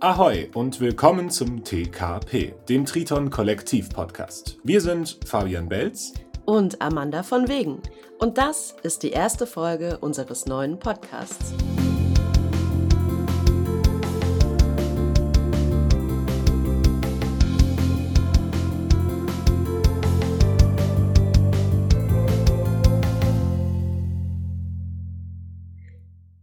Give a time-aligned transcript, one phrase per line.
[0.00, 4.58] Ahoi und willkommen zum TKP, dem Triton Kollektiv Podcast.
[4.62, 6.12] Wir sind Fabian Belz
[6.44, 7.80] und Amanda von Wegen.
[8.18, 11.54] Und das ist die erste Folge unseres neuen Podcasts.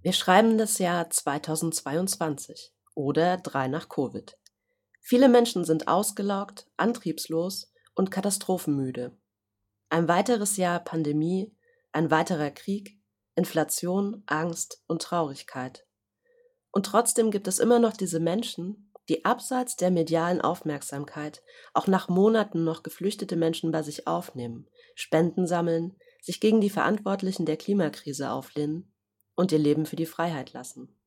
[0.02, 4.38] Wir schreiben das Jahr 2022 oder drei nach Covid.
[5.00, 9.18] Viele Menschen sind ausgelaugt, antriebslos und katastrophenmüde.
[9.90, 11.56] Ein weiteres Jahr Pandemie,
[11.92, 13.00] ein weiterer Krieg,
[13.36, 15.88] Inflation, Angst und Traurigkeit.
[16.72, 21.42] Und trotzdem gibt es immer noch diese Menschen, die abseits der medialen Aufmerksamkeit
[21.74, 27.48] auch nach Monaten noch geflüchtete Menschen bei sich aufnehmen, Spenden sammeln, sich gegen die Verantwortlichen
[27.48, 28.94] der Klimakrise auflehnen
[29.36, 31.01] und ihr Leben für die Freiheit lassen.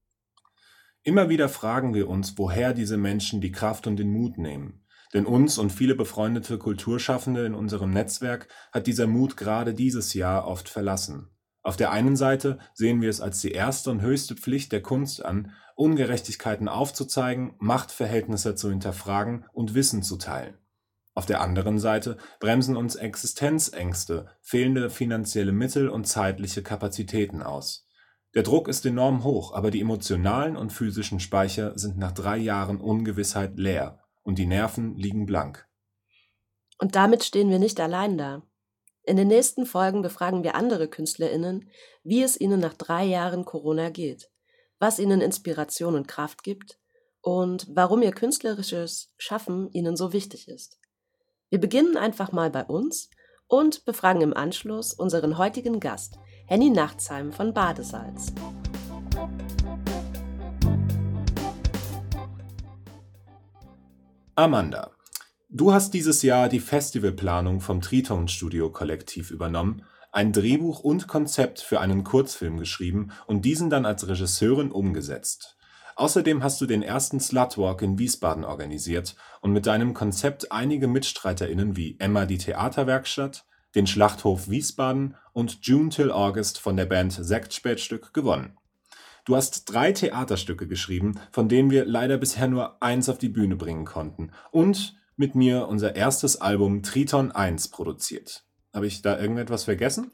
[1.07, 4.81] Immer wieder fragen wir uns, woher diese Menschen die Kraft und den Mut nehmen.
[5.13, 10.47] Denn uns und viele befreundete Kulturschaffende in unserem Netzwerk hat dieser Mut gerade dieses Jahr
[10.49, 11.29] oft verlassen.
[11.63, 15.23] Auf der einen Seite sehen wir es als die erste und höchste Pflicht der Kunst
[15.23, 20.57] an, Ungerechtigkeiten aufzuzeigen, Machtverhältnisse zu hinterfragen und Wissen zu teilen.
[21.15, 27.84] Auf der anderen Seite bremsen uns Existenzängste, fehlende finanzielle Mittel und zeitliche Kapazitäten aus.
[28.35, 32.81] Der Druck ist enorm hoch, aber die emotionalen und physischen Speicher sind nach drei Jahren
[32.81, 35.69] Ungewissheit leer und die Nerven liegen blank.
[36.79, 38.43] Und damit stehen wir nicht allein da.
[39.05, 41.71] In den nächsten Folgen befragen wir andere KünstlerInnen,
[42.03, 44.31] wie es ihnen nach drei Jahren Corona geht,
[44.81, 46.81] was ihnen Inspiration und Kraft gibt
[47.21, 50.81] und warum ihr künstlerisches Schaffen ihnen so wichtig ist.
[51.51, 53.11] Wir beginnen einfach mal bei uns
[53.47, 58.31] und befragen im Anschluss unseren heutigen Gast, Henny Nachtsheim von Badesalz.
[64.35, 64.91] Amanda,
[65.49, 71.61] du hast dieses Jahr die Festivalplanung vom Triton Studio Kollektiv übernommen, ein Drehbuch und Konzept
[71.61, 75.57] für einen Kurzfilm geschrieben und diesen dann als Regisseurin umgesetzt.
[75.97, 81.77] Außerdem hast du den ersten Slutwalk in Wiesbaden organisiert und mit deinem Konzept einige MitstreiterInnen
[81.77, 88.15] wie Emma die Theaterwerkstatt, den Schlachthof Wiesbaden und June Till August von der Band Sektspätstück
[88.15, 88.57] gewonnen.
[89.25, 93.57] Du hast drei Theaterstücke geschrieben, von denen wir leider bisher nur eins auf die Bühne
[93.57, 98.45] bringen konnten und mit mir unser erstes Album Triton 1 produziert.
[98.75, 100.13] Habe ich da irgendetwas vergessen?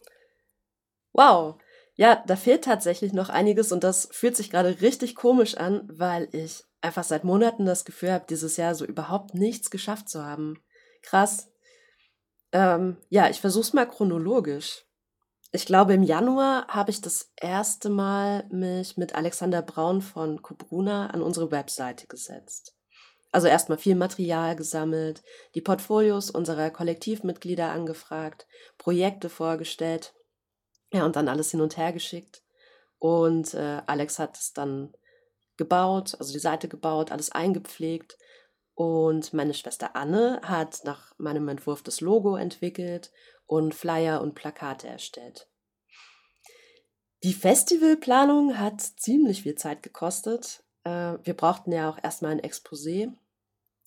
[1.12, 1.56] Wow,
[1.96, 6.28] ja, da fehlt tatsächlich noch einiges und das fühlt sich gerade richtig komisch an, weil
[6.32, 10.62] ich einfach seit Monaten das Gefühl habe, dieses Jahr so überhaupt nichts geschafft zu haben.
[11.02, 11.50] Krass,
[12.52, 14.84] ähm, ja, ich versuch's mal chronologisch.
[15.52, 21.08] Ich glaube, im Januar habe ich das erste Mal mich mit Alexander Braun von Kubruna
[21.08, 22.74] an unsere Webseite gesetzt.
[23.32, 25.22] Also erstmal viel Material gesammelt,
[25.54, 28.46] die Portfolios unserer Kollektivmitglieder angefragt,
[28.78, 30.14] Projekte vorgestellt,
[30.92, 32.42] ja, und dann alles hin und her geschickt.
[32.98, 34.92] Und äh, Alex hat es dann
[35.56, 38.16] gebaut, also die Seite gebaut, alles eingepflegt
[38.80, 43.12] und meine Schwester Anne hat nach meinem Entwurf das Logo entwickelt
[43.44, 45.50] und Flyer und Plakate erstellt.
[47.22, 50.64] Die Festivalplanung hat ziemlich viel Zeit gekostet.
[50.84, 53.12] Äh, wir brauchten ja auch erstmal ein Exposé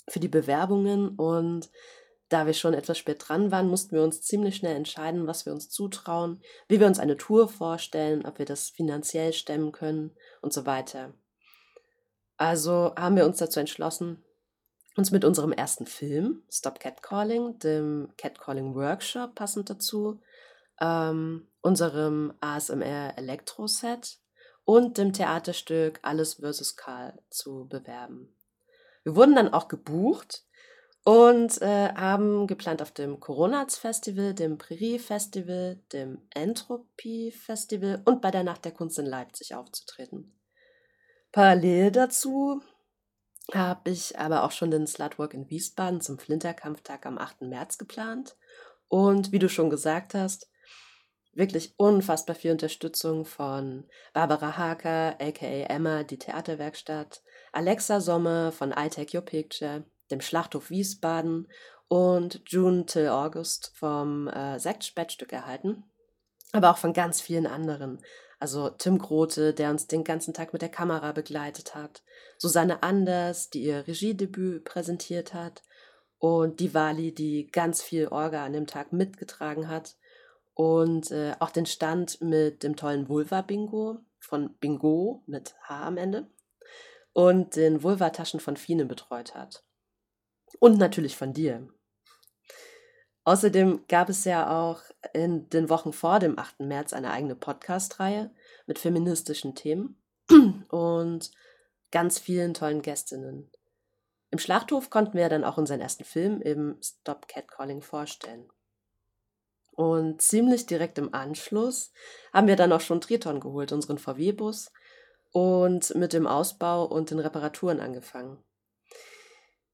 [0.08, 1.72] für die Bewerbungen und
[2.30, 5.54] da wir schon etwas spät dran waren, mussten wir uns ziemlich schnell entscheiden, was wir
[5.54, 10.54] uns zutrauen, wie wir uns eine Tour vorstellen, ob wir das finanziell stemmen können und
[10.54, 11.16] so weiter.
[12.38, 14.24] Also haben wir uns dazu entschlossen,
[14.96, 20.22] uns mit unserem ersten Film, Stop Catcalling, dem Catcalling Workshop passend dazu,
[20.80, 24.20] ähm, unserem ASMR Elektro Set
[24.66, 26.76] und dem Theaterstück Alles vs.
[26.76, 28.36] Karl zu bewerben.
[29.04, 30.46] Wir wurden dann auch gebucht
[31.04, 38.22] und äh, haben geplant auf dem Coronats Festival, dem Prärie Festival, dem Entropie Festival und
[38.22, 40.40] bei der Nacht der Kunst in Leipzig aufzutreten.
[41.34, 42.62] Parallel dazu
[43.52, 47.42] habe ich aber auch schon den Slutwalk in Wiesbaden zum Flinterkampftag am 8.
[47.42, 48.38] März geplant.
[48.88, 50.50] Und wie du schon gesagt hast,
[51.34, 58.90] wirklich unfassbar viel Unterstützung von Barbara Haker, aka Emma, die Theaterwerkstatt, Alexa Sommer von I
[58.90, 61.48] Take Your Picture, dem Schlachthof Wiesbaden
[61.88, 65.84] und June till August vom äh, Sektspätstück erhalten,
[66.52, 68.02] aber auch von ganz vielen anderen.
[68.44, 72.04] Also Tim Grote, der uns den ganzen Tag mit der Kamera begleitet hat,
[72.38, 75.64] Susanne Anders, die ihr Regiedebüt präsentiert hat
[76.18, 79.96] und die Wali, die ganz viel Orga an dem Tag mitgetragen hat
[80.56, 86.28] und äh, auch den Stand mit dem tollen Vulva-Bingo von Bingo mit H am Ende.
[87.14, 89.64] und den Vulvataschen von Fine betreut hat.
[90.60, 91.66] Und natürlich von dir.
[93.26, 94.82] Außerdem gab es ja auch
[95.14, 96.62] in den Wochen vor dem 8.
[96.62, 98.32] März eine eigene Podcast-Reihe
[98.68, 99.98] mit feministischen Themen
[100.70, 101.32] und
[101.92, 103.50] ganz vielen tollen Gästinnen.
[104.32, 108.50] Im Schlachthof konnten wir dann auch unseren ersten Film im Stop Catcalling vorstellen.
[109.72, 111.92] Und ziemlich direkt im Anschluss
[112.34, 114.72] haben wir dann auch schon Triton geholt, unseren VW-Bus,
[115.32, 118.38] und mit dem Ausbau und den Reparaturen angefangen.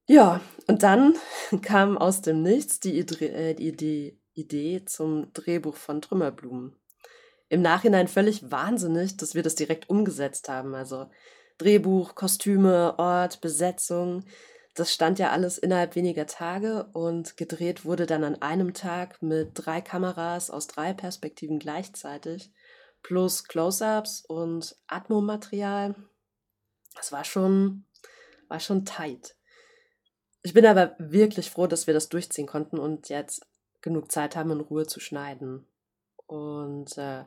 [0.10, 1.14] Ja, und dann
[1.62, 6.76] kam aus dem Nichts die Idee, äh, die Idee, Idee zum Drehbuch von Trümmerblumen.
[7.48, 10.74] Im Nachhinein völlig wahnsinnig, dass wir das direkt umgesetzt haben.
[10.74, 11.12] Also
[11.60, 14.24] Drehbuch, Kostüme, Ort, Besetzung.
[14.74, 19.52] Das stand ja alles innerhalb weniger Tage und gedreht wurde dann an einem Tag mit
[19.54, 22.52] drei Kameras aus drei Perspektiven gleichzeitig,
[23.04, 25.94] plus Close-ups und Atmomaterial.
[26.96, 27.86] Das war schon,
[28.48, 29.36] war schon tight.
[30.42, 33.46] Ich bin aber wirklich froh, dass wir das durchziehen konnten und jetzt
[33.82, 35.66] genug Zeit haben, in Ruhe zu schneiden.
[36.28, 37.26] Und äh,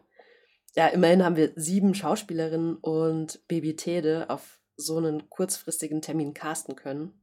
[0.75, 6.77] ja, immerhin haben wir sieben Schauspielerinnen und Baby Tede auf so einen kurzfristigen Termin casten
[6.77, 7.23] können.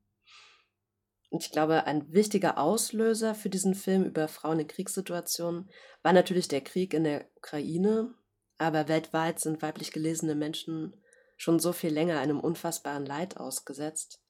[1.29, 5.69] Und ich glaube, ein wichtiger Auslöser für diesen Film über Frauen in Kriegssituationen
[6.01, 8.13] war natürlich der Krieg in der Ukraine.
[8.57, 10.95] Aber weltweit sind weiblich gelesene Menschen
[11.37, 14.21] schon so viel länger einem unfassbaren Leid ausgesetzt.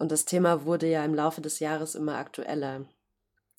[0.00, 2.88] Und das Thema wurde ja im Laufe des Jahres immer aktueller.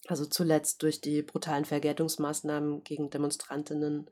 [0.07, 4.09] Also zuletzt durch die brutalen Vergeltungsmaßnahmen gegen Demonstrantinnen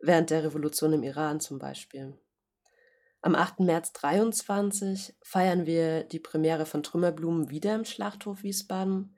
[0.00, 2.18] während der Revolution im Iran zum Beispiel.
[3.20, 3.60] Am 8.
[3.60, 9.16] März 23 feiern wir die Premiere von Trümmerblumen wieder im Schlachthof Wiesbaden.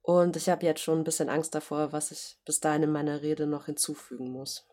[0.00, 3.20] Und ich habe jetzt schon ein bisschen Angst davor, was ich bis dahin in meiner
[3.20, 4.68] Rede noch hinzufügen muss.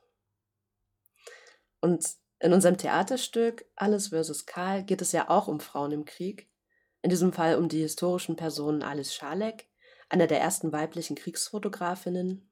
[1.81, 2.05] Und
[2.37, 6.47] in unserem Theaterstück Alles versus Karl geht es ja auch um Frauen im Krieg.
[7.01, 9.67] In diesem Fall um die historischen Personen Alice Scharleck,
[10.09, 12.47] einer der ersten weiblichen Kriegsfotografinnen,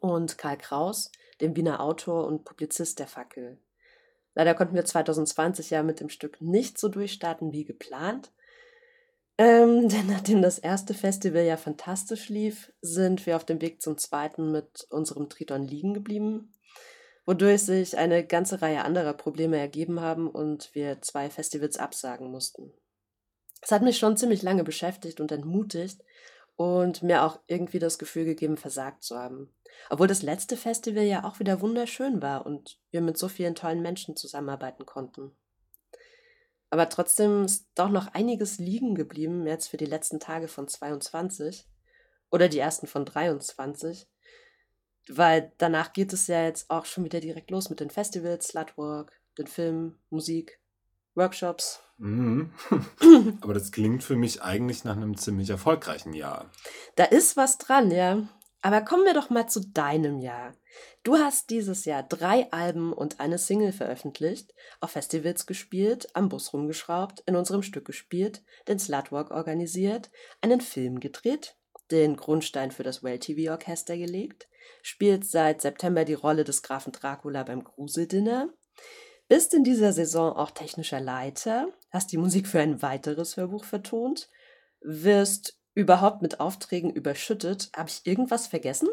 [0.00, 1.10] und Karl Kraus,
[1.40, 3.58] dem Wiener Autor und Publizist der Fackel.
[4.34, 8.32] Leider konnten wir 2020 ja mit dem Stück nicht so durchstarten wie geplant.
[9.38, 13.98] Ähm, denn nachdem das erste Festival ja fantastisch lief, sind wir auf dem Weg zum
[13.98, 16.52] zweiten mit unserem Triton liegen geblieben,
[17.26, 22.72] wodurch sich eine ganze Reihe anderer Probleme ergeben haben und wir zwei Festivals absagen mussten.
[23.64, 26.00] Es hat mich schon ziemlich lange beschäftigt und entmutigt,
[26.56, 29.52] und mir auch irgendwie das Gefühl gegeben, versagt zu haben.
[29.90, 33.82] Obwohl das letzte Festival ja auch wieder wunderschön war und wir mit so vielen tollen
[33.82, 35.32] Menschen zusammenarbeiten konnten.
[36.70, 41.68] Aber trotzdem ist doch noch einiges liegen geblieben jetzt für die letzten Tage von 22
[42.30, 44.08] oder die ersten von 23,
[45.08, 49.12] weil danach geht es ja jetzt auch schon wieder direkt los mit den Festivals, Slutwork,
[49.38, 50.60] den Film, Musik,
[51.14, 51.80] Workshops.
[51.98, 52.52] Mhm.
[53.40, 56.50] Aber das klingt für mich eigentlich nach einem ziemlich erfolgreichen Jahr.
[56.96, 58.28] Da ist was dran, ja.
[58.62, 60.54] Aber kommen wir doch mal zu deinem Jahr.
[61.02, 66.52] Du hast dieses Jahr drei Alben und eine Single veröffentlicht, auf Festivals gespielt, am Bus
[66.54, 70.10] rumgeschraubt, in unserem Stück gespielt, den Slutwalk organisiert,
[70.40, 71.58] einen Film gedreht,
[71.90, 74.48] den Grundstein für das Well TV Orchester gelegt,
[74.82, 78.48] spielt seit September die Rolle des Grafen Dracula beim Gruseldinner,
[79.34, 84.28] bist in dieser Saison auch technischer Leiter, hast die Musik für ein weiteres Hörbuch vertont,
[84.80, 87.68] wirst überhaupt mit Aufträgen überschüttet.
[87.74, 88.88] Habe ich irgendwas vergessen?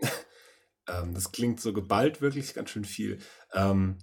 [0.88, 3.20] ähm, das klingt so geballt wirklich ganz schön viel.
[3.54, 3.98] Ähm,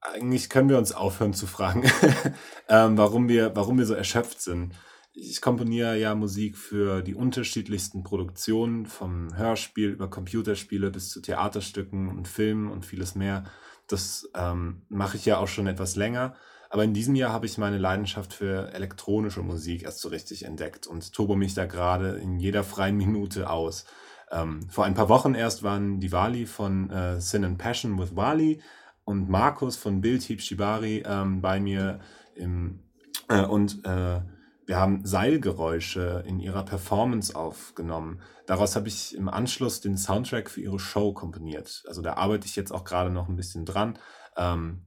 [0.00, 1.82] eigentlich können wir uns aufhören zu fragen,
[2.70, 4.74] ähm, warum, wir, warum wir so erschöpft sind.
[5.12, 12.08] Ich komponiere ja Musik für die unterschiedlichsten Produktionen, vom Hörspiel über Computerspiele bis zu Theaterstücken
[12.08, 13.44] und Filmen und vieles mehr.
[13.88, 16.34] Das ähm, mache ich ja auch schon etwas länger.
[16.70, 20.86] Aber in diesem Jahr habe ich meine Leidenschaft für elektronische Musik erst so richtig entdeckt
[20.86, 23.86] und tobe mich da gerade in jeder freien Minute aus.
[24.30, 28.14] Ähm, vor ein paar Wochen erst waren die Wali von äh, Sin and Passion with
[28.14, 28.60] Wali
[29.04, 32.00] und Markus von Bildhieb Shibari ähm, bei mir
[32.34, 32.80] im,
[33.28, 34.20] äh, und äh,
[34.68, 38.20] wir haben Seilgeräusche in ihrer Performance aufgenommen.
[38.46, 41.84] Daraus habe ich im Anschluss den Soundtrack für ihre Show komponiert.
[41.88, 43.98] Also da arbeite ich jetzt auch gerade noch ein bisschen dran.
[44.36, 44.84] Ähm,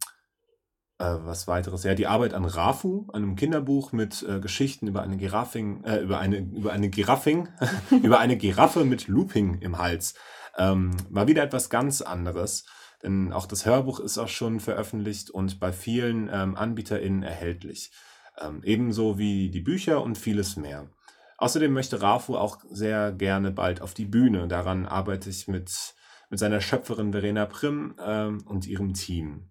[0.99, 1.83] äh, was weiteres?
[1.83, 6.19] Ja, die Arbeit an Rafu, einem Kinderbuch mit äh, Geschichten über eine Giraffing, äh, über
[6.19, 7.49] eine, über eine Giraffing,
[8.03, 10.13] über eine Giraffe mit Looping im Hals.
[10.59, 12.65] Ähm, war wieder etwas ganz anderes.
[13.01, 17.91] Denn auch das Hörbuch ist auch schon veröffentlicht und bei vielen ähm, AnbieterInnen erhältlich.
[18.39, 20.89] Ähm, ebenso wie die Bücher und vieles mehr.
[21.37, 24.47] Außerdem möchte Rafu auch sehr gerne bald auf die Bühne.
[24.47, 25.95] Daran arbeite ich mit,
[26.29, 29.49] mit seiner Schöpferin Verena Prim ähm, und ihrem Team.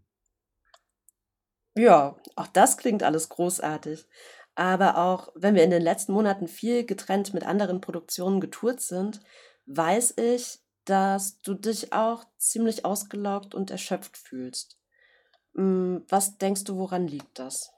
[1.76, 4.06] Ja, auch das klingt alles großartig.
[4.54, 9.20] Aber auch wenn wir in den letzten Monaten viel getrennt mit anderen Produktionen getourt sind,
[9.66, 14.78] weiß ich, dass du dich auch ziemlich ausgelaugt und erschöpft fühlst.
[15.54, 17.72] Hm, was denkst du, woran liegt das?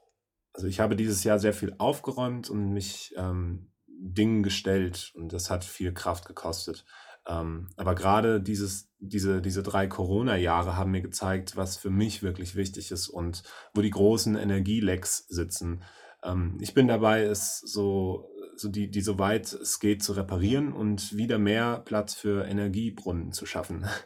[0.53, 5.49] Also ich habe dieses Jahr sehr viel aufgeräumt und mich ähm, Dingen gestellt und das
[5.49, 6.85] hat viel Kraft gekostet.
[7.25, 12.55] Ähm, aber gerade dieses, diese, diese drei Corona-Jahre haben mir gezeigt, was für mich wirklich
[12.55, 13.43] wichtig ist und
[13.73, 15.83] wo die großen Energielecks sitzen.
[16.23, 20.73] Ähm, ich bin dabei, es so, so die, die so weit es geht zu reparieren
[20.73, 23.85] und wieder mehr Platz für Energiebrunnen zu schaffen.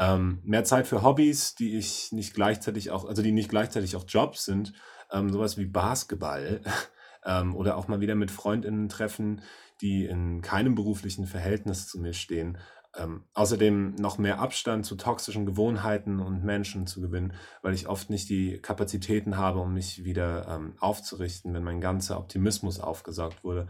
[0.00, 4.04] Ähm, mehr Zeit für Hobbys, die ich nicht gleichzeitig auch, also die nicht gleichzeitig auch
[4.06, 4.72] Jobs sind,
[5.12, 6.60] ähm, sowas wie Basketball
[7.24, 9.42] ähm, oder auch mal wieder mit Freundinnen treffen,
[9.80, 12.58] die in keinem beruflichen Verhältnis zu mir stehen.
[12.96, 18.10] Ähm, außerdem noch mehr Abstand zu toxischen Gewohnheiten und Menschen zu gewinnen, weil ich oft
[18.10, 23.68] nicht die Kapazitäten habe, um mich wieder ähm, aufzurichten, wenn mein ganzer Optimismus aufgesaugt wurde.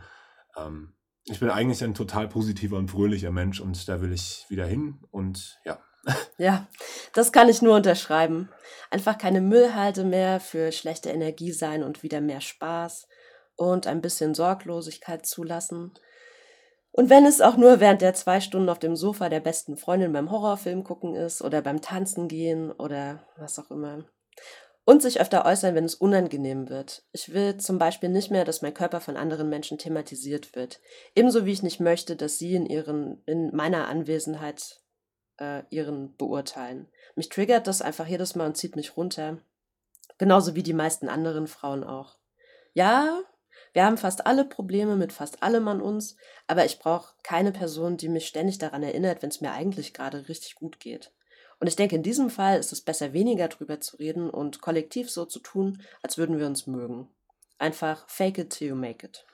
[0.56, 4.66] Ähm, ich bin eigentlich ein total positiver und fröhlicher Mensch und da will ich wieder
[4.66, 5.78] hin und ja.
[6.38, 6.66] Ja,
[7.14, 8.48] das kann ich nur unterschreiben.
[8.90, 13.08] Einfach keine Müllhalde mehr für schlechte Energie sein und wieder mehr Spaß
[13.56, 15.92] und ein bisschen Sorglosigkeit zulassen.
[16.92, 20.12] Und wenn es auch nur während der zwei Stunden auf dem Sofa der besten Freundin
[20.12, 24.04] beim Horrorfilm gucken ist oder beim Tanzen gehen oder was auch immer.
[24.84, 27.02] Und sich öfter äußern, wenn es unangenehm wird.
[27.12, 30.80] Ich will zum Beispiel nicht mehr, dass mein Körper von anderen Menschen thematisiert wird.
[31.14, 34.80] Ebenso wie ich nicht möchte, dass sie in, ihren, in meiner Anwesenheit
[35.38, 36.88] äh, ihren beurteilen.
[37.16, 39.38] Mich triggert das einfach jedes Mal und zieht mich runter.
[40.18, 42.16] Genauso wie die meisten anderen Frauen auch.
[42.74, 43.22] Ja,
[43.72, 46.16] wir haben fast alle Probleme mit fast allem an uns,
[46.46, 50.28] aber ich brauche keine Person, die mich ständig daran erinnert, wenn es mir eigentlich gerade
[50.28, 51.12] richtig gut geht.
[51.60, 55.10] Und ich denke, in diesem Fall ist es besser, weniger drüber zu reden und kollektiv
[55.10, 57.08] so zu tun, als würden wir uns mögen.
[57.58, 59.26] Einfach fake it till you make it.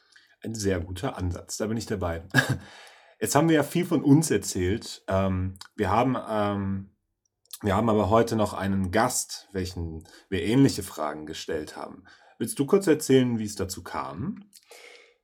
[0.43, 2.23] Ein sehr guter Ansatz, da bin ich dabei.
[3.25, 5.03] Jetzt haben wir ja viel von uns erzählt.
[5.09, 6.91] Ähm, wir, haben, ähm,
[7.63, 12.05] wir haben aber heute noch einen Gast, welchen wir ähnliche Fragen gestellt haben.
[12.37, 14.45] Willst du kurz erzählen, wie es dazu kam?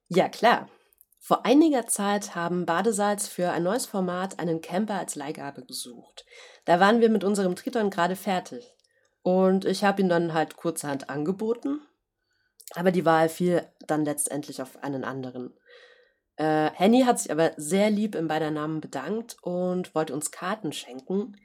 [0.08, 0.70] Ja, klar.
[1.18, 6.24] Vor einiger Zeit haben Badesalz für ein neues Format einen Camper als Leihgabe gesucht.
[6.64, 8.64] Da waren wir mit unserem Triton gerade fertig.
[9.20, 11.82] Und ich habe ihn dann halt kurzerhand angeboten.
[12.74, 15.52] Aber die Wahl fiel dann letztendlich auf einen anderen.
[16.40, 20.72] Äh, Henny hat sich aber sehr lieb in beider Namen bedankt und wollte uns Karten
[20.72, 21.36] schenken.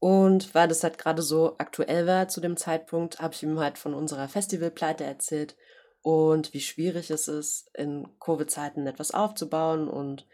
[0.00, 3.78] Und weil das halt gerade so aktuell war zu dem Zeitpunkt, habe ich ihm halt
[3.78, 5.56] von unserer Festivalpleite erzählt
[6.02, 9.88] und wie schwierig es ist, in Covid-Zeiten etwas aufzubauen.
[9.88, 10.26] Und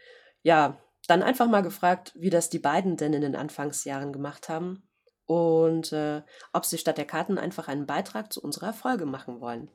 [0.43, 4.89] ja, dann einfach mal gefragt, wie das die beiden denn in den Anfangsjahren gemacht haben
[5.25, 6.21] und äh,
[6.51, 9.71] ob sie statt der Karten einfach einen Beitrag zu unserer Folge machen wollen.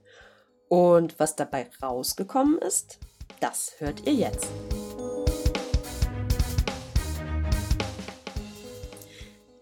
[0.69, 3.01] Und was dabei rausgekommen ist,
[3.41, 4.49] das hört ihr jetzt.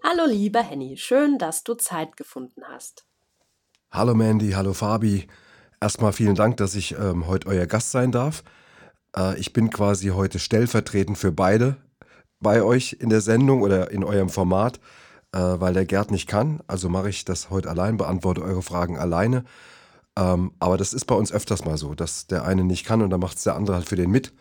[0.02, 3.04] Hallo lieber Henny, schön, dass du Zeit gefunden hast.
[3.90, 5.26] Hallo Mandy, hallo Fabi.
[5.80, 8.42] Erstmal vielen Dank, dass ich ähm, heute euer Gast sein darf.
[9.16, 11.76] Äh, ich bin quasi heute stellvertretend für beide
[12.40, 14.80] bei euch in der Sendung oder in eurem Format,
[15.32, 16.60] äh, weil der Gerd nicht kann.
[16.66, 19.44] Also mache ich das heute allein, beantworte eure Fragen alleine.
[20.18, 23.10] Ähm, aber das ist bei uns öfters mal so, dass der eine nicht kann und
[23.10, 24.32] dann macht es der andere halt für den mit.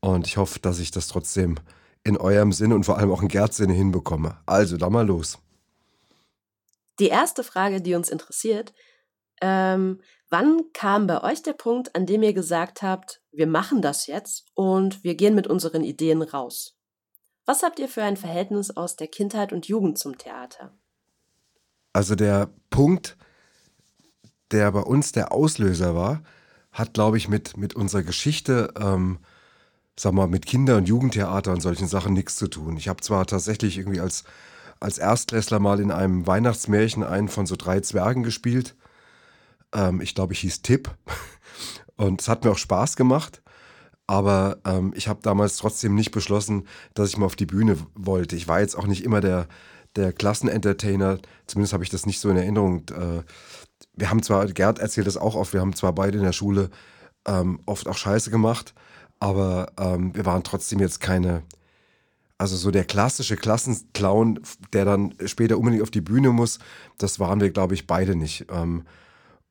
[0.00, 1.56] Und ich hoffe, dass ich das trotzdem
[2.02, 4.38] in eurem Sinne und vor allem auch in Gerds Sinne hinbekomme.
[4.46, 5.38] Also, da mal los.
[6.98, 8.72] Die erste Frage, die uns interessiert,
[9.42, 10.00] ähm,
[10.30, 14.46] wann kam bei euch der Punkt, an dem ihr gesagt habt, wir machen das jetzt
[14.54, 16.78] und wir gehen mit unseren Ideen raus?
[17.44, 20.72] Was habt ihr für ein Verhältnis aus der Kindheit und Jugend zum Theater?
[21.92, 23.16] Also der Punkt,
[24.52, 26.22] der bei uns der Auslöser war,
[26.72, 29.18] hat, glaube ich, mit, mit unserer Geschichte, ähm,
[29.98, 32.76] sag mal, mit Kinder- und Jugendtheater und solchen Sachen nichts zu tun.
[32.76, 34.24] Ich habe zwar tatsächlich irgendwie als,
[34.80, 38.74] als Erstklässler mal in einem Weihnachtsmärchen einen von so drei Zwergen gespielt.
[39.74, 40.90] Ähm, ich glaube, ich hieß Tipp.
[41.96, 43.42] Und es hat mir auch Spaß gemacht.
[44.06, 48.34] Aber ähm, ich habe damals trotzdem nicht beschlossen, dass ich mal auf die Bühne wollte.
[48.34, 49.46] Ich war jetzt auch nicht immer der,
[49.96, 51.18] der Klassenentertainer.
[51.46, 52.84] Zumindest habe ich das nicht so in Erinnerung.
[52.90, 53.22] Äh,
[53.94, 56.70] wir haben zwar, Gerd erzählt das auch oft, wir haben zwar beide in der Schule
[57.26, 58.74] ähm, oft auch Scheiße gemacht,
[59.20, 61.42] aber ähm, wir waren trotzdem jetzt keine,
[62.38, 64.40] also so der klassische Klassenclown,
[64.72, 66.58] der dann später unbedingt auf die Bühne muss,
[66.98, 68.46] das waren wir, glaube ich, beide nicht.
[68.50, 68.84] Ähm,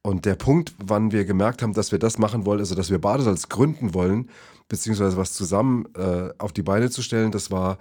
[0.04, 3.00] und der Punkt, wann wir gemerkt haben, dass wir das machen wollen, also dass wir
[3.00, 4.30] Badesalz gründen wollen,
[4.68, 7.78] beziehungsweise was zusammen äh, auf die Beine zu stellen, das war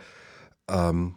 [0.68, 1.14] ähm,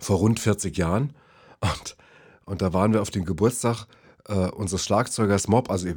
[0.00, 1.14] vor rund 40 Jahren.
[1.60, 1.96] Und,
[2.44, 3.86] und da waren wir auf dem Geburtstag
[4.28, 5.88] äh, unseres Schlagzeugers Mob, also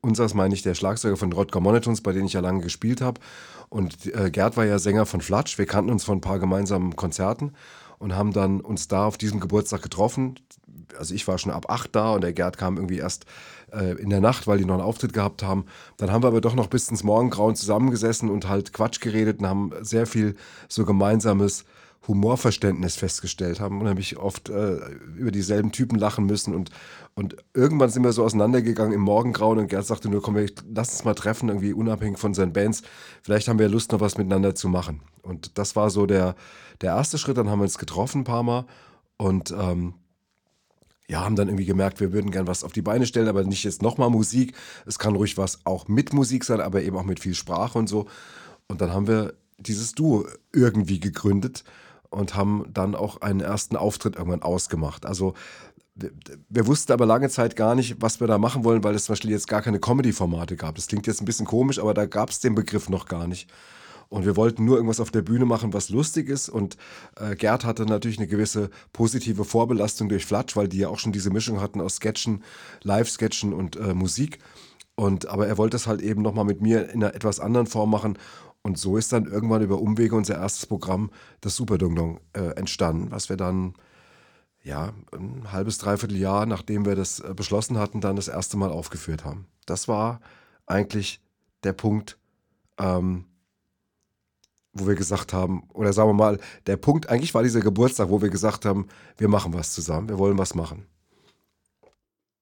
[0.00, 3.20] unseres meine ich der Schlagzeuger von Rodger Monotons, bei denen ich ja lange gespielt habe.
[3.68, 5.58] Und äh, Gerd war ja Sänger von Flatsch.
[5.58, 7.52] Wir kannten uns von ein paar gemeinsamen Konzerten
[7.98, 10.38] und haben dann uns da auf diesem Geburtstag getroffen.
[10.98, 13.26] Also ich war schon ab acht da und der Gerd kam irgendwie erst
[13.72, 15.64] äh, in der Nacht, weil die noch einen Auftritt gehabt haben.
[15.96, 19.46] Dann haben wir aber doch noch bis ins Morgengrauen zusammengesessen und halt Quatsch geredet und
[19.46, 20.36] haben sehr viel
[20.68, 21.64] so gemeinsames
[22.08, 24.78] Humorverständnis festgestellt haben und nämlich oft äh,
[25.16, 26.70] über dieselben Typen lachen müssen und,
[27.14, 30.36] und irgendwann sind wir so auseinandergegangen im Morgengrauen und Gerd sagte nur, komm,
[30.74, 32.82] lass uns mal treffen, irgendwie unabhängig von seinen Bands,
[33.22, 35.00] vielleicht haben wir Lust noch was miteinander zu machen.
[35.22, 36.34] Und das war so der,
[36.80, 38.66] der erste Schritt, dann haben wir uns getroffen ein paar Mal
[39.16, 39.94] und ähm,
[41.08, 43.64] ja, haben dann irgendwie gemerkt, wir würden gern was auf die Beine stellen, aber nicht
[43.64, 44.56] jetzt nochmal Musik.
[44.86, 47.86] Es kann ruhig was auch mit Musik sein, aber eben auch mit viel Sprache und
[47.86, 48.06] so.
[48.66, 51.64] Und dann haben wir dieses Duo irgendwie gegründet
[52.12, 55.06] und haben dann auch einen ersten Auftritt irgendwann ausgemacht.
[55.06, 55.34] Also
[55.94, 59.12] wir, wussten aber lange Zeit gar nicht, was wir da machen wollen, weil es zum
[59.12, 60.76] Beispiel jetzt gar keine Comedy-Formate gab.
[60.76, 63.50] Das klingt jetzt ein bisschen komisch, aber da gab es den Begriff noch gar nicht.
[64.08, 66.48] Und wir wollten nur irgendwas auf der Bühne machen, was lustig ist.
[66.48, 66.76] Und
[67.16, 71.12] äh, Gerd hatte natürlich eine gewisse positive Vorbelastung durch Flatsch, weil die ja auch schon
[71.12, 72.42] diese Mischung hatten aus Sketchen,
[72.82, 74.38] Live-Sketchen und äh, Musik.
[74.94, 77.90] Und, aber er wollte es halt eben nochmal mit mir in einer etwas anderen Form
[77.90, 78.18] machen.
[78.62, 83.28] Und so ist dann irgendwann über Umwege unser erstes Programm, das Superdunglong, äh, entstanden, was
[83.28, 83.74] wir dann
[84.62, 88.70] ja, ein halbes, dreiviertel Jahr, nachdem wir das äh, beschlossen hatten, dann das erste Mal
[88.70, 89.48] aufgeführt haben.
[89.66, 90.20] Das war
[90.66, 91.20] eigentlich
[91.64, 92.18] der Punkt,
[92.78, 93.26] ähm,
[94.72, 98.22] wo wir gesagt haben, oder sagen wir mal, der Punkt, eigentlich war dieser Geburtstag, wo
[98.22, 98.88] wir gesagt haben,
[99.18, 100.86] wir machen was zusammen, wir wollen was machen.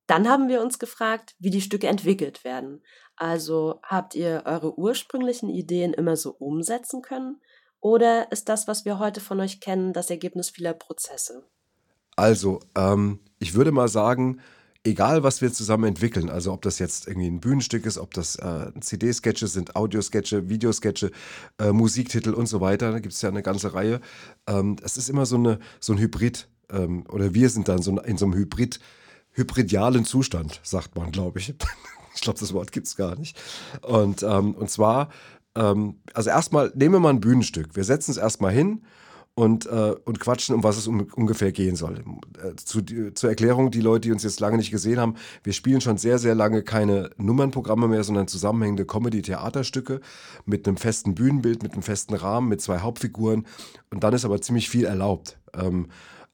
[0.06, 2.82] Dann haben wir uns gefragt, wie die Stücke entwickelt werden.
[3.20, 7.38] Also habt ihr eure ursprünglichen Ideen immer so umsetzen können?
[7.78, 11.44] Oder ist das, was wir heute von euch kennen, das Ergebnis vieler Prozesse?
[12.16, 14.40] Also, ähm, ich würde mal sagen,
[14.84, 18.36] egal was wir zusammen entwickeln, also ob das jetzt irgendwie ein Bühnenstück ist, ob das
[18.36, 21.10] äh, CD-Sketche sind, Audiosketche, Videosketche,
[21.58, 24.00] äh, Musiktitel und so weiter, da gibt es ja eine ganze Reihe.
[24.46, 28.00] Ähm, es ist immer so, eine, so ein Hybrid, ähm, oder wir sind dann so
[28.00, 28.80] in so einem Hybrid,
[29.32, 31.54] hybridialen Zustand, sagt man, glaube ich.
[32.14, 33.40] ich glaube, das Wort gibt es gar nicht.
[33.82, 35.08] Und, ähm, und zwar,
[35.54, 37.76] ähm, also erstmal nehmen wir mal ein Bühnenstück.
[37.76, 38.82] Wir setzen es erstmal hin
[39.34, 42.04] und, äh, und quatschen, um was es um, ungefähr gehen soll.
[42.42, 42.82] Äh, zu,
[43.14, 46.18] zur Erklärung, die Leute, die uns jetzt lange nicht gesehen haben, wir spielen schon sehr,
[46.18, 50.00] sehr lange keine Nummernprogramme mehr, sondern zusammenhängende Comedy-Theaterstücke
[50.44, 53.46] mit einem festen Bühnenbild, mit einem festen Rahmen, mit zwei Hauptfiguren.
[53.90, 55.38] Und dann ist aber ziemlich viel erlaubt.
[55.54, 55.88] Ähm,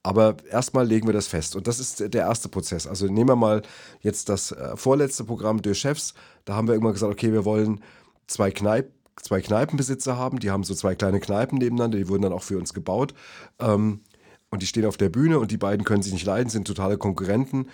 [0.07, 1.55] aber erstmal legen wir das fest.
[1.55, 2.87] Und das ist der erste Prozess.
[2.87, 3.61] Also nehmen wir mal
[3.99, 6.13] jetzt das äh, vorletzte Programm der Chefs.
[6.45, 7.81] Da haben wir irgendwann gesagt, okay, wir wollen
[8.25, 10.39] zwei Kneipen zwei Kneipenbesitzer haben.
[10.39, 13.13] Die haben so zwei kleine Kneipen nebeneinander, die wurden dann auch für uns gebaut.
[13.59, 14.01] Ähm,
[14.49, 16.97] und die stehen auf der Bühne und die beiden können sich nicht leiden, sind totale
[16.97, 17.67] Konkurrenten,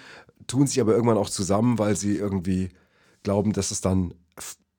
[0.48, 2.70] tun sich aber irgendwann auch zusammen, weil sie irgendwie
[3.22, 4.14] glauben, dass es dann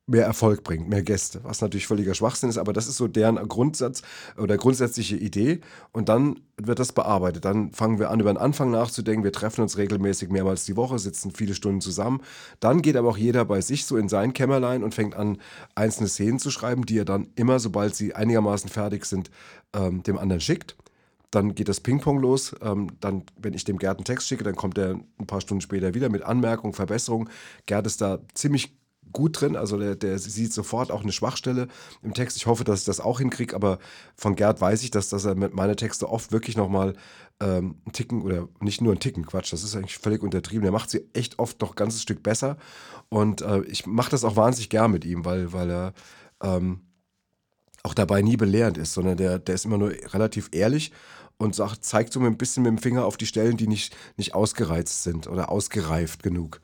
[0.06, 3.36] mehr Erfolg bringt, mehr Gäste, was natürlich völliger Schwachsinn ist, aber das ist so deren
[3.48, 4.02] Grundsatz
[4.36, 5.60] oder grundsätzliche Idee
[5.92, 7.46] und dann wird das bearbeitet.
[7.46, 9.24] Dann fangen wir an, über den Anfang nachzudenken.
[9.24, 12.20] Wir treffen uns regelmäßig mehrmals die Woche, sitzen viele Stunden zusammen.
[12.60, 15.38] Dann geht aber auch jeder bei sich so in sein Kämmerlein und fängt an,
[15.74, 19.30] einzelne Szenen zu schreiben, die er dann immer, sobald sie einigermaßen fertig sind,
[19.74, 20.76] ähm, dem anderen schickt
[21.30, 22.54] dann geht das Ping-Pong los.
[22.62, 25.62] Ähm, dann, wenn ich dem Gerd einen Text schicke, dann kommt er ein paar Stunden
[25.62, 27.28] später wieder mit Anmerkungen, Verbesserungen.
[27.66, 28.76] Gerd ist da ziemlich
[29.12, 29.56] gut drin.
[29.56, 31.68] Also der, der sieht sofort auch eine Schwachstelle
[32.02, 32.36] im Text.
[32.36, 33.78] Ich hoffe, dass ich das auch hinkriege, aber
[34.16, 36.94] von Gerd weiß ich, dass, dass er mit meine Texte oft wirklich nochmal
[37.40, 40.64] ähm, einen Ticken oder nicht nur einen Ticken, Quatsch, das ist eigentlich völlig untertrieben.
[40.64, 42.56] Er macht sie echt oft noch ein ganzes Stück besser.
[43.08, 45.92] Und äh, ich mache das auch wahnsinnig gern mit ihm, weil, weil er
[46.42, 46.80] ähm,
[47.82, 50.92] auch dabei nie belehrend ist, sondern der, der ist immer nur relativ ehrlich
[51.36, 54.34] und sagt, zeigt so ein bisschen mit dem Finger auf die Stellen, die nicht, nicht
[54.34, 56.60] ausgereizt sind oder ausgereift genug.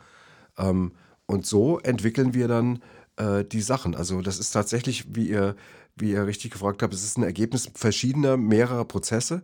[0.56, 0.92] Ähm,
[1.30, 2.80] und so entwickeln wir dann
[3.16, 3.94] äh, die Sachen.
[3.94, 5.54] Also das ist tatsächlich, wie ihr,
[5.96, 9.42] wie ihr richtig gefragt habt, es ist ein Ergebnis verschiedener, mehrerer Prozesse.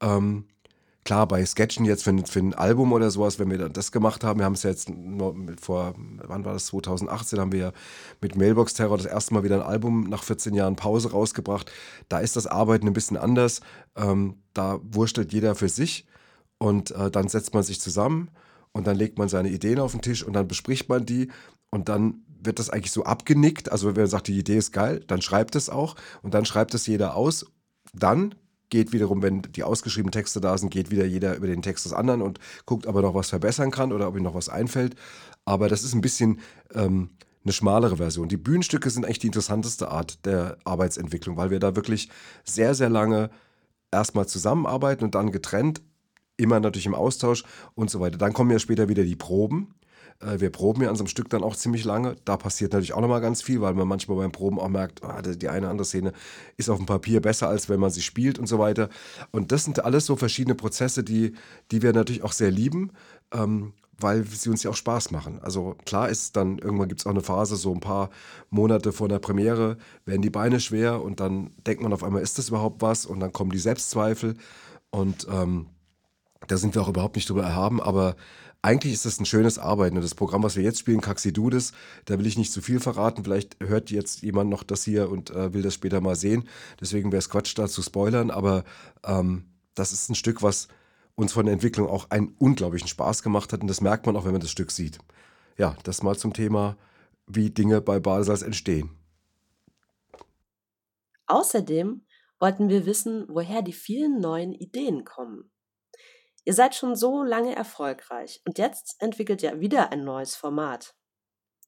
[0.00, 0.46] Ähm,
[1.04, 4.40] klar, bei Sketchen jetzt für, für ein Album oder sowas, wenn wir das gemacht haben,
[4.40, 4.90] wir haben es ja jetzt
[5.60, 5.94] vor,
[6.26, 7.72] wann war das, 2018, haben wir ja
[8.22, 11.70] mit Mailbox Terror das erste Mal wieder ein Album nach 14 Jahren Pause rausgebracht.
[12.08, 13.60] Da ist das Arbeiten ein bisschen anders.
[13.94, 16.06] Ähm, da wurstelt jeder für sich
[16.56, 18.30] und äh, dann setzt man sich zusammen
[18.76, 21.30] und dann legt man seine Ideen auf den Tisch und dann bespricht man die
[21.70, 23.72] und dann wird das eigentlich so abgenickt.
[23.72, 26.74] Also wenn man sagt, die Idee ist geil, dann schreibt es auch und dann schreibt
[26.74, 27.46] es jeder aus.
[27.94, 28.34] Dann
[28.68, 31.94] geht wiederum, wenn die ausgeschriebenen Texte da sind, geht wieder jeder über den Text des
[31.94, 34.94] anderen und guckt, ob er noch was verbessern kann oder ob ihm noch was einfällt.
[35.46, 36.40] Aber das ist ein bisschen
[36.74, 37.10] ähm,
[37.44, 38.28] eine schmalere Version.
[38.28, 42.10] Die Bühnenstücke sind eigentlich die interessanteste Art der Arbeitsentwicklung, weil wir da wirklich
[42.44, 43.30] sehr, sehr lange
[43.90, 45.80] erstmal zusammenarbeiten und dann getrennt
[46.36, 47.44] immer natürlich im Austausch
[47.74, 48.18] und so weiter.
[48.18, 49.74] Dann kommen ja später wieder die Proben.
[50.20, 52.16] Äh, wir proben ja an so einem Stück dann auch ziemlich lange.
[52.24, 55.22] Da passiert natürlich auch nochmal ganz viel, weil man manchmal beim Proben auch merkt, ah,
[55.22, 56.12] die eine oder andere Szene
[56.56, 58.88] ist auf dem Papier besser, als wenn man sie spielt und so weiter.
[59.30, 61.34] Und das sind alles so verschiedene Prozesse, die,
[61.70, 62.92] die wir natürlich auch sehr lieben.
[63.32, 65.40] Ähm, weil sie uns ja auch Spaß machen.
[65.42, 68.10] Also klar ist dann, irgendwann gibt es auch eine Phase, so ein paar
[68.50, 72.38] Monate vor der Premiere, werden die Beine schwer und dann denkt man auf einmal, ist
[72.38, 73.06] das überhaupt was?
[73.06, 74.34] Und dann kommen die Selbstzweifel
[74.90, 75.66] und ähm,
[76.46, 78.16] da sind wir auch überhaupt nicht drüber erhaben, aber
[78.62, 79.96] eigentlich ist das ein schönes Arbeiten.
[79.96, 81.72] Und das Programm, was wir jetzt spielen, Kaxidudes,
[82.04, 83.22] da will ich nicht zu viel verraten.
[83.22, 86.48] Vielleicht hört jetzt jemand noch das hier und äh, will das später mal sehen.
[86.80, 88.30] Deswegen wäre es Quatsch, da zu spoilern.
[88.32, 88.64] Aber
[89.04, 89.44] ähm,
[89.74, 90.66] das ist ein Stück, was
[91.14, 93.60] uns von der Entwicklung auch einen unglaublichen Spaß gemacht hat.
[93.60, 94.98] Und das merkt man auch, wenn man das Stück sieht.
[95.56, 96.76] Ja, das mal zum Thema,
[97.28, 98.90] wie Dinge bei Badesalz entstehen.
[101.26, 102.02] Außerdem
[102.40, 105.50] wollten wir wissen, woher die vielen neuen Ideen kommen.
[106.46, 110.94] Ihr seid schon so lange erfolgreich und jetzt entwickelt ihr wieder ein neues Format.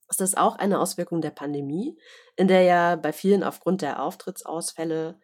[0.08, 1.98] Ist das auch eine Auswirkung der Pandemie,
[2.36, 5.18] in der ja bei vielen aufgrund der Auftrittsausfälle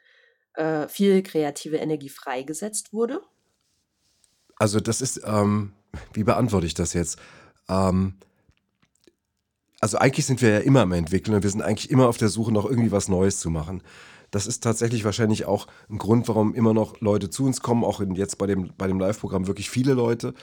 [0.55, 3.23] äh, viel kreative Energie freigesetzt wurde?
[4.57, 5.73] Also das ist, ähm,
[6.13, 7.21] wie beantworte ich das jetzt?
[7.69, 8.19] Ähm,
[9.81, 12.29] also eigentlich sind wir ja immer am Entwickeln und wir sind eigentlich immer auf der
[12.29, 13.85] Suche, noch irgendwie was Neues zu machen.
[14.35, 18.01] Das ist tatsächlich wahrscheinlich auch ein Grund, warum immer noch Leute zu uns kommen, auch
[18.01, 20.35] in, jetzt bei dem, bei dem Live-Programm wirklich viele Leute.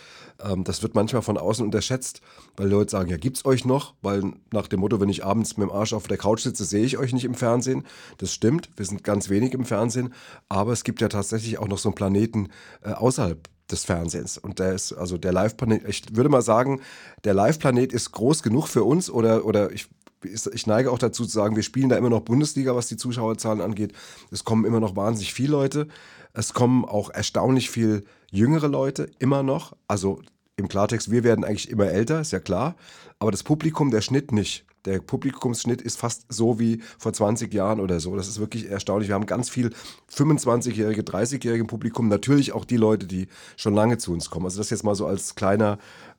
[0.41, 2.21] Ähm, das wird manchmal von außen unterschätzt,
[2.55, 3.95] weil Leute sagen, ja, gibt's euch noch?
[4.01, 4.23] Weil
[4.53, 6.99] nach dem Motto, wenn ich abends mit dem Arsch auf der Couch sitze, sehe ich
[6.99, 7.83] euch nicht im Fernsehen.
[8.17, 10.13] Das stimmt, wir sind ganz wenig im Fernsehen,
[10.47, 12.47] aber es gibt ja tatsächlich auch noch so einen Planeten
[12.83, 14.37] äh, außerhalb des Fernsehens.
[14.37, 16.79] Und der ist, also der Live-Planet, ich würde mal sagen,
[17.25, 19.89] der Live-Planet ist groß genug für uns oder, oder ich,
[20.23, 23.61] ich neige auch dazu zu sagen, wir spielen da immer noch Bundesliga, was die Zuschauerzahlen
[23.61, 23.93] angeht.
[24.29, 25.87] Es kommen immer noch wahnsinnig viele Leute.
[26.33, 29.75] Es kommen auch erstaunlich viel jüngere Leute, immer noch.
[29.87, 30.21] Also
[30.57, 32.75] im Klartext, wir werden eigentlich immer älter, ist ja klar.
[33.19, 34.65] Aber das Publikum, der Schnitt nicht.
[34.85, 38.15] Der Publikumsschnitt ist fast so wie vor 20 Jahren oder so.
[38.15, 39.09] Das ist wirklich erstaunlich.
[39.09, 39.71] Wir haben ganz viel
[40.11, 42.07] 25-jährige, 30-jährige Publikum.
[42.07, 44.45] Natürlich auch die Leute, die schon lange zu uns kommen.
[44.45, 45.77] Also das jetzt mal so als kleiner,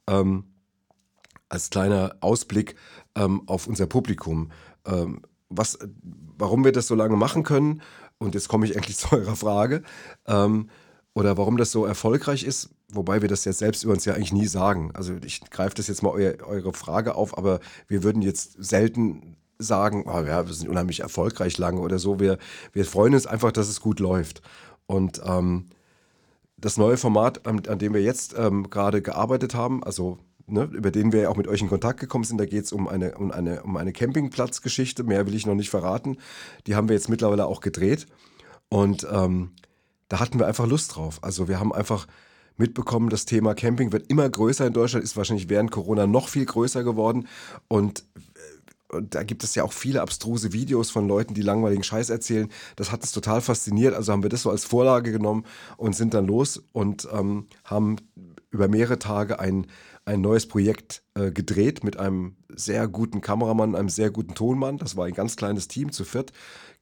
[0.08, 0.44] ähm,
[1.52, 2.76] als kleiner Ausblick
[3.14, 4.50] ähm, auf unser Publikum.
[4.86, 5.78] Ähm, was,
[6.38, 7.82] warum wir das so lange machen können,
[8.18, 9.82] und jetzt komme ich endlich zu eurer Frage,
[10.26, 10.70] ähm,
[11.14, 14.32] oder warum das so erfolgreich ist, wobei wir das jetzt selbst über uns ja eigentlich
[14.32, 14.92] nie sagen.
[14.94, 19.36] Also ich greife das jetzt mal eu eure Frage auf, aber wir würden jetzt selten
[19.58, 22.18] sagen, oh ja, wir sind unheimlich erfolgreich lange oder so.
[22.18, 22.38] Wir,
[22.72, 24.40] wir freuen uns einfach, dass es gut läuft.
[24.86, 25.66] Und ähm,
[26.56, 30.90] das neue Format, an, an dem wir jetzt ähm, gerade gearbeitet haben, also ne, über
[30.90, 33.16] den wir ja auch mit euch in Kontakt gekommen sind, da geht es um eine,
[33.16, 35.04] um, eine, um eine Campingplatzgeschichte.
[35.04, 36.18] Mehr will ich noch nicht verraten.
[36.66, 38.06] Die haben wir jetzt mittlerweile auch gedreht.
[38.68, 39.50] Und ähm,
[40.08, 41.18] da hatten wir einfach Lust drauf.
[41.22, 42.06] Also wir haben einfach
[42.56, 46.44] mitbekommen, das Thema Camping wird immer größer in Deutschland, ist wahrscheinlich während Corona noch viel
[46.44, 47.28] größer geworden.
[47.68, 48.04] Und,
[48.92, 52.50] äh, da gibt es ja auch viele abstruse Videos von Leuten, die langweiligen Scheiß erzählen.
[52.76, 53.94] Das hat uns total fasziniert.
[53.94, 55.44] Also haben wir das so als Vorlage genommen
[55.78, 57.96] und sind dann los und ähm, haben
[58.50, 59.66] über mehrere Tage ein,
[60.04, 64.78] ein neues Projekt äh, gedreht mit einem sehr guten Kameramann, einem sehr guten Tonmann.
[64.78, 66.32] Das war ein ganz kleines Team zu viert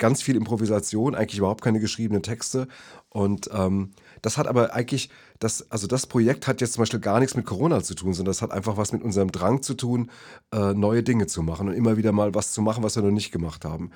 [0.01, 2.67] ganz viel Improvisation, eigentlich überhaupt keine geschriebenen Texte.
[3.11, 7.21] Und ähm, das hat aber eigentlich, das, also das Projekt hat jetzt zum Beispiel gar
[7.21, 10.11] nichts mit Corona zu tun, sondern das hat einfach was mit unserem Drang zu tun,
[10.53, 13.11] äh, neue Dinge zu machen und immer wieder mal was zu machen, was wir noch
[13.13, 13.91] nicht gemacht haben.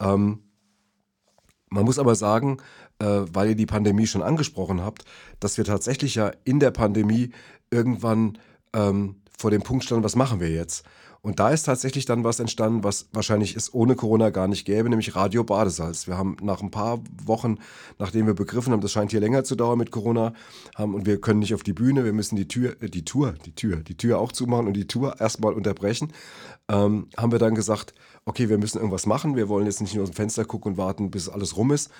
[0.00, 0.44] Ähm,
[1.70, 2.58] man muss aber sagen,
[2.98, 5.04] äh, weil ihr die Pandemie schon angesprochen habt,
[5.38, 7.30] dass wir tatsächlich ja in der Pandemie
[7.70, 8.38] irgendwann
[8.78, 10.84] ähm, vor dem Punkt standen, was machen wir jetzt?
[11.20, 14.88] Und da ist tatsächlich dann was entstanden, was wahrscheinlich es ohne Corona gar nicht gäbe,
[14.88, 16.06] nämlich Radio Badesalz.
[16.06, 17.58] Wir haben nach ein paar Wochen,
[17.98, 20.32] nachdem wir begriffen haben, das scheint hier länger zu dauern mit Corona,
[20.76, 23.34] haben und wir können nicht auf die Bühne, wir müssen die Tür, äh, die Tour,
[23.44, 26.12] die Tür, die Tür auch zumachen und die Tour erstmal unterbrechen,
[26.68, 30.04] ähm, haben wir dann gesagt, okay, wir müssen irgendwas machen, wir wollen jetzt nicht nur
[30.04, 31.90] aus dem Fenster gucken und warten, bis alles rum ist.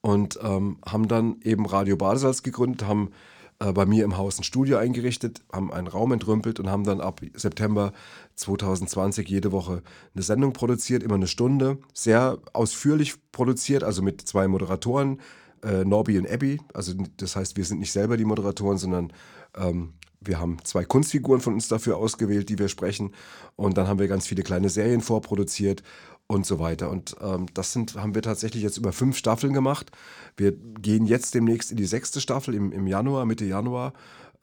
[0.00, 3.10] Und ähm, haben dann eben Radio Badesalz gegründet, haben
[3.58, 7.20] bei mir im Haus ein Studio eingerichtet, haben einen Raum entrümpelt und haben dann ab
[7.34, 7.92] September
[8.36, 9.82] 2020 jede Woche
[10.14, 15.20] eine Sendung produziert, immer eine Stunde, sehr ausführlich produziert, also mit zwei Moderatoren,
[15.64, 16.60] äh, Norby und Abby.
[16.72, 19.12] Also das heißt, wir sind nicht selber die Moderatoren, sondern
[19.56, 23.12] ähm, wir haben zwei Kunstfiguren von uns dafür ausgewählt, die wir sprechen.
[23.56, 25.82] Und dann haben wir ganz viele kleine Serien vorproduziert
[26.28, 26.90] und so weiter.
[26.90, 29.90] Und ähm, das sind, haben wir tatsächlich jetzt über fünf Staffeln gemacht.
[30.36, 33.94] Wir gehen jetzt demnächst in die sechste Staffel im, im Januar, Mitte Januar.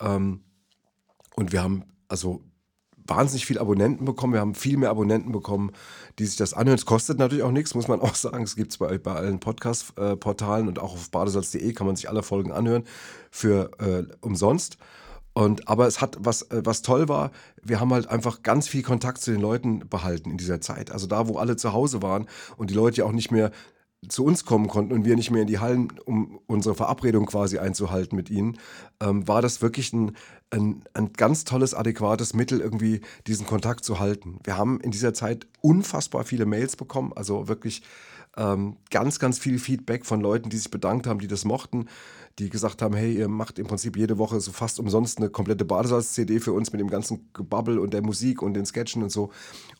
[0.01, 0.41] Ähm,
[1.35, 2.41] und wir haben also
[3.07, 4.33] wahnsinnig viele Abonnenten bekommen.
[4.33, 5.71] Wir haben viel mehr Abonnenten bekommen,
[6.17, 6.77] die sich das anhören.
[6.77, 8.43] Es kostet natürlich auch nichts, muss man auch sagen.
[8.43, 12.23] Es gibt es bei, bei allen Podcast-Portalen und auch auf badesalz.de kann man sich alle
[12.23, 12.83] Folgen anhören
[13.29, 14.77] für äh, umsonst.
[15.37, 18.83] Und, aber es hat, was, äh, was toll war, wir haben halt einfach ganz viel
[18.83, 20.91] Kontakt zu den Leuten behalten in dieser Zeit.
[20.91, 23.51] Also da, wo alle zu Hause waren und die Leute ja auch nicht mehr
[24.07, 27.57] zu uns kommen konnten und wir nicht mehr in die Hallen, um unsere Verabredung quasi
[27.57, 28.57] einzuhalten mit ihnen,
[29.01, 30.15] ähm, war das wirklich ein,
[30.51, 34.39] ein, ein ganz tolles, adäquates Mittel, irgendwie diesen Kontakt zu halten.
[34.45, 37.81] Wir haben in dieser Zeit unfassbar viele Mails bekommen, also wirklich
[38.37, 41.87] ähm, ganz, ganz viel Feedback von Leuten, die sich bedankt haben, die das mochten,
[42.39, 45.63] die gesagt haben, hey, ihr macht im Prinzip jede Woche so fast umsonst eine komplette
[45.63, 49.31] Badesalz-CD für uns mit dem ganzen Gebabbel und der Musik und den Sketchen und so.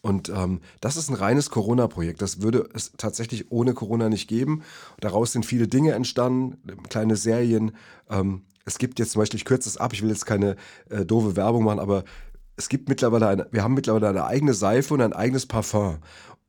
[0.01, 2.21] Und ähm, das ist ein reines Corona-Projekt.
[2.21, 4.63] Das würde es tatsächlich ohne Corona nicht geben.
[5.01, 7.73] Daraus sind viele Dinge entstanden, kleine Serien.
[8.09, 10.55] Ähm, es gibt jetzt zum Beispiel, ich kürze es ab, ich will jetzt keine
[10.89, 12.05] äh, doofe Werbung machen, aber
[12.55, 15.97] es gibt mittlerweile eine, wir haben mittlerweile eine eigene Seife und ein eigenes Parfum.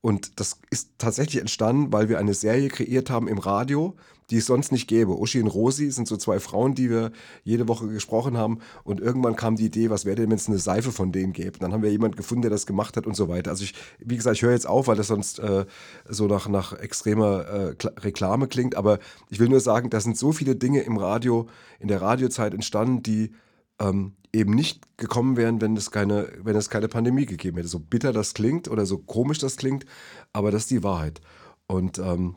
[0.00, 3.96] Und das ist tatsächlich entstanden, weil wir eine Serie kreiert haben im Radio,
[4.30, 5.18] die es sonst nicht gäbe.
[5.18, 7.12] Uschi und Rosi sind so zwei Frauen, die wir
[7.44, 8.58] jede Woche gesprochen haben.
[8.82, 11.58] Und irgendwann kam die Idee, was wäre denn, wenn es eine Seife von denen gäbe?
[11.58, 13.50] Dann haben wir jemanden gefunden, der das gemacht hat und so weiter.
[13.50, 15.64] Also ich, wie gesagt, ich höre jetzt auf, weil das sonst äh,
[16.08, 18.74] so nach, nach extremer äh, Reklame klingt.
[18.74, 18.98] Aber
[19.30, 23.02] ich will nur sagen, da sind so viele Dinge im Radio, in der Radiozeit entstanden,
[23.02, 23.32] die
[23.78, 27.68] ähm, eben nicht gekommen wären, wenn es, keine, wenn es keine Pandemie gegeben hätte.
[27.68, 29.84] So bitter das klingt oder so komisch das klingt,
[30.32, 31.20] aber das ist die Wahrheit.
[31.66, 32.36] Und ähm,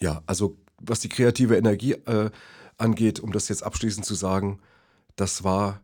[0.00, 2.30] ja, also was die kreative Energie äh,
[2.78, 4.58] angeht, um das jetzt abschließend zu sagen,
[5.16, 5.80] das war,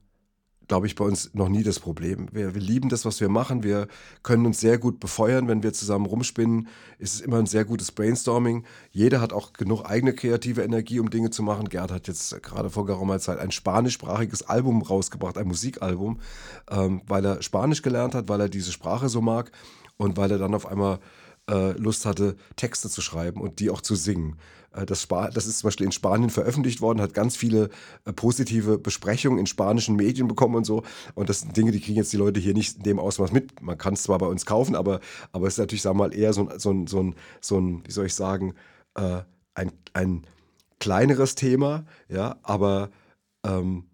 [0.67, 2.29] glaube ich, bei uns noch nie das Problem.
[2.33, 3.63] Wir, wir, lieben das, was wir machen.
[3.63, 3.89] Wir
[4.23, 6.69] können uns sehr gut befeuern, wenn wir zusammen rumspinnen.
[6.99, 8.65] Es ist immer ein sehr gutes Brainstorming.
[8.91, 11.69] Jeder hat auch genug eigene kreative Energie, um Dinge zu machen.
[11.69, 16.21] Gerd hat jetzt gerade vor geraumer Zeit ein spanischsprachiges Album rausgebracht, ein Musikalbum,
[16.71, 19.51] ähm, weil er Spanisch gelernt hat, weil er diese Sprache so mag
[19.97, 20.99] und weil er dann auf einmal
[21.49, 24.37] äh, Lust hatte, Texte zu schreiben und die auch zu singen.
[24.73, 27.71] Äh, das, das ist zum Beispiel in Spanien veröffentlicht worden, hat ganz viele
[28.05, 30.83] äh, positive Besprechungen in spanischen Medien bekommen und so.
[31.15, 33.61] Und das sind Dinge, die kriegen jetzt die Leute hier nicht in dem Ausmaß mit.
[33.63, 35.01] Man kann es zwar bei uns kaufen, aber,
[35.33, 38.07] aber es ist natürlich, sagen wir mal, eher so, so, so, so ein, wie soll
[38.07, 38.55] ich sagen,
[38.95, 39.21] äh,
[39.55, 40.27] ein, ein
[40.81, 42.91] kleineres Thema, ja, aber
[43.45, 43.85] ähm,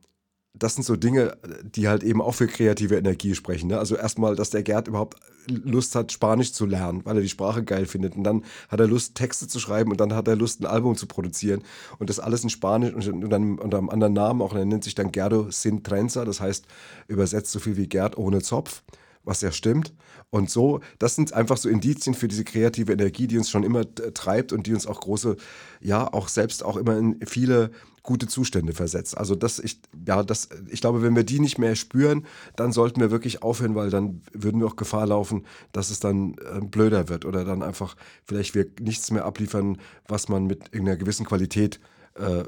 [0.56, 3.68] das sind so Dinge, die halt eben auch für kreative Energie sprechen.
[3.68, 3.78] Ne?
[3.78, 7.64] Also erstmal, dass der Gerd überhaupt Lust hat, Spanisch zu lernen, weil er die Sprache
[7.64, 8.14] geil findet.
[8.16, 10.96] Und dann hat er Lust, Texte zu schreiben und dann hat er Lust, ein Album
[10.96, 11.62] zu produzieren.
[11.98, 14.52] Und das alles in Spanisch und, und dann unter einem anderen Namen auch.
[14.52, 16.66] Und er nennt sich dann Gerdo Sin Trenza, das heißt
[17.08, 18.82] übersetzt so viel wie Gerd ohne Zopf
[19.24, 19.92] was ja stimmt.
[20.30, 23.84] Und so, das sind einfach so Indizien für diese kreative Energie, die uns schon immer
[24.14, 25.36] treibt und die uns auch große,
[25.80, 27.70] ja, auch selbst auch immer in viele
[28.04, 29.18] gute Zustände versetzt.
[29.18, 33.00] Also das, ich, ja, das, ich glaube, wenn wir die nicht mehr spüren, dann sollten
[33.00, 37.08] wir wirklich aufhören, weil dann würden wir auch Gefahr laufen, dass es dann äh, blöder
[37.08, 41.80] wird oder dann einfach vielleicht wir nichts mehr abliefern, was man mit irgendeiner gewissen Qualität
[42.14, 42.44] äh,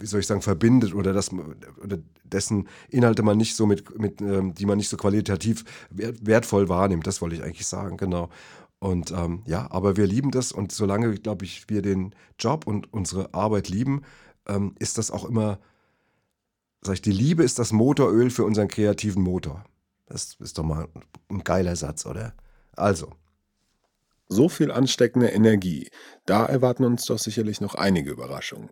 [0.00, 1.30] wie soll ich sagen, verbindet oder, das,
[1.82, 6.68] oder dessen Inhalte man nicht so mit, mit ähm, die man nicht so qualitativ wertvoll
[6.68, 7.06] wahrnimmt.
[7.06, 8.28] Das wollte ich eigentlich sagen, genau.
[8.78, 12.92] Und ähm, ja, aber wir lieben das und solange, glaube ich, wir den Job und
[12.92, 14.02] unsere Arbeit lieben,
[14.48, 15.58] ähm, ist das auch immer,
[16.82, 19.64] sag ich, die Liebe ist das Motoröl für unseren kreativen Motor.
[20.06, 20.88] Das ist doch mal
[21.28, 22.34] ein geiler Satz, oder?
[22.76, 23.12] Also.
[24.30, 25.88] So viel ansteckende Energie.
[26.26, 28.68] Da erwarten uns doch sicherlich noch einige Überraschungen.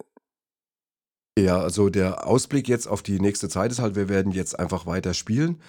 [1.38, 4.86] Ja, also der Ausblick jetzt auf die nächste Zeit ist halt, wir werden jetzt einfach
[4.86, 5.60] weiter spielen.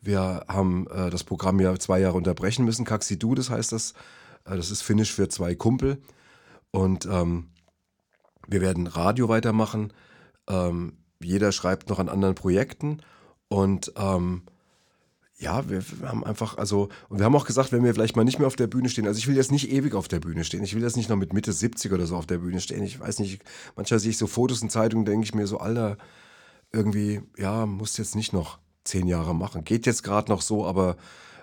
[0.00, 2.86] Wir haben äh, das Programm ja zwei Jahre unterbrechen müssen.
[2.86, 3.92] Kaxidu, das heißt das.
[4.44, 5.98] Äh, das ist Finnisch für zwei Kumpel.
[6.70, 7.50] Und ähm,
[8.50, 9.92] wir werden Radio weitermachen.
[10.48, 13.00] Ähm, jeder schreibt noch an anderen Projekten.
[13.48, 14.42] Und ähm,
[15.38, 18.38] ja, wir, haben einfach, also, und wir haben auch gesagt, wenn wir vielleicht mal nicht
[18.38, 20.62] mehr auf der Bühne stehen, also ich will jetzt nicht ewig auf der Bühne stehen.
[20.62, 22.82] Ich will jetzt nicht noch mit Mitte 70 oder so auf der Bühne stehen.
[22.82, 23.42] Ich weiß nicht,
[23.74, 25.96] manchmal sehe ich so Fotos in Zeitungen, denke ich mir so, Alter,
[26.72, 29.64] irgendwie, ja, muss jetzt nicht noch zehn Jahre machen.
[29.64, 30.96] Geht jetzt gerade noch so, aber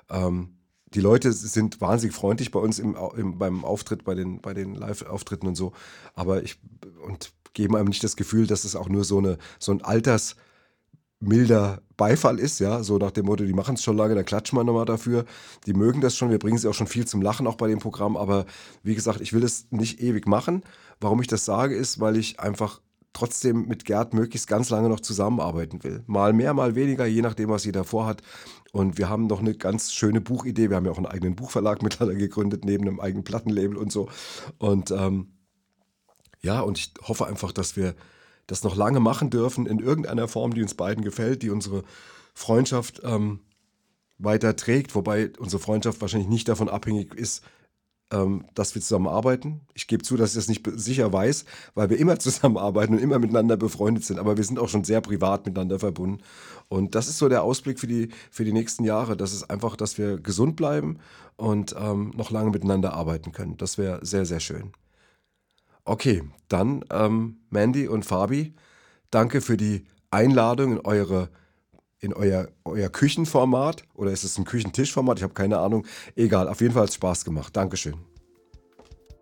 [0.09, 0.56] ähm,
[0.93, 4.73] die Leute sind wahnsinnig freundlich bei uns im, im, beim Auftritt, bei den, bei den
[4.73, 5.73] Live-Auftritten und so.
[6.13, 6.59] Aber ich
[7.05, 11.81] und geben einem nicht das Gefühl, dass es auch nur so, eine, so ein altersmilder
[11.97, 14.63] Beifall ist, ja, so nach dem Motto, die machen es schon lange, da klatschen wir
[14.63, 15.25] nochmal dafür.
[15.65, 17.79] Die mögen das schon, wir bringen sie auch schon viel zum Lachen auch bei dem
[17.79, 18.45] Programm, aber
[18.83, 20.63] wie gesagt, ich will es nicht ewig machen.
[21.01, 22.81] Warum ich das sage, ist, weil ich einfach
[23.17, 26.03] trotzdem mit Gerd möglichst ganz lange noch zusammenarbeiten will.
[26.05, 28.21] Mal mehr, mal weniger, je nachdem, was jeder vorhat.
[28.71, 30.69] Und wir haben noch eine ganz schöne Buchidee.
[30.69, 34.07] Wir haben ja auch einen eigenen Buchverlag mittlerweile gegründet, neben einem eigenen Plattenlabel und so.
[34.59, 35.33] Und ähm,
[36.41, 37.95] ja, und ich hoffe einfach, dass wir
[38.45, 41.83] das noch lange machen dürfen, in irgendeiner Form, die uns beiden gefällt, die unsere
[42.35, 43.39] Freundschaft ähm,
[44.19, 44.93] weiter trägt.
[44.93, 47.43] Wobei unsere Freundschaft wahrscheinlich nicht davon abhängig ist,
[48.11, 49.61] ähm, dass wir zusammenarbeiten.
[49.73, 53.19] Ich gebe zu, dass ich das nicht sicher weiß, weil wir immer zusammenarbeiten und immer
[53.19, 54.19] miteinander befreundet sind.
[54.19, 56.23] Aber wir sind auch schon sehr privat miteinander verbunden.
[56.69, 59.17] Und das ist so der Ausblick für die, für die nächsten Jahre.
[59.17, 60.99] Das ist einfach, dass wir gesund bleiben
[61.35, 63.57] und ähm, noch lange miteinander arbeiten können.
[63.57, 64.71] Das wäre sehr, sehr schön.
[65.85, 68.53] Okay, dann ähm, Mandy und Fabi,
[69.09, 71.29] danke für die Einladung in eure
[71.99, 75.17] in euer, euer Küchenformat oder ist es ein Küchentischformat?
[75.17, 75.85] Ich habe keine Ahnung.
[76.15, 77.55] Egal, auf jeden Fall hat es Spaß gemacht.
[77.55, 77.95] Dankeschön.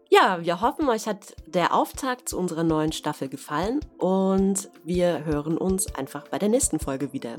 [0.10, 5.58] Ja, wir hoffen, euch hat der Auftakt zu unserer neuen Staffel gefallen und wir hören
[5.58, 7.36] uns einfach bei der nächsten Folge wieder.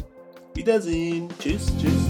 [0.55, 1.29] Wiedersehen.
[1.39, 2.06] Tschüss, tschüss.